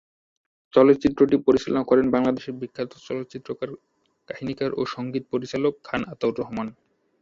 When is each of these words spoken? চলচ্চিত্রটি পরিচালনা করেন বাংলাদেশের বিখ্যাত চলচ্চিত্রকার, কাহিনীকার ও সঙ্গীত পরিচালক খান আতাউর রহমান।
চলচ্চিত্রটি 0.73 1.35
পরিচালনা 1.47 1.83
করেন 1.89 2.05
বাংলাদেশের 2.15 2.57
বিখ্যাত 2.61 2.91
চলচ্চিত্রকার, 3.07 3.69
কাহিনীকার 4.27 4.71
ও 4.73 4.81
সঙ্গীত 4.95 5.23
পরিচালক 5.33 5.73
খান 5.83 6.01
আতাউর 6.13 6.35
রহমান। 6.41 6.67